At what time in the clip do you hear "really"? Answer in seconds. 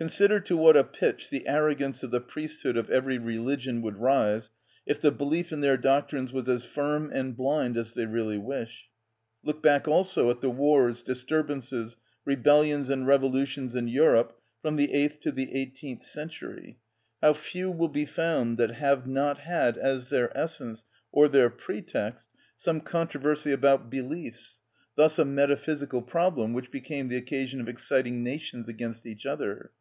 8.06-8.38